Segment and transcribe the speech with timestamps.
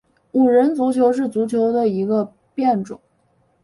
[0.31, 2.99] 五人足球是足球的一个变种。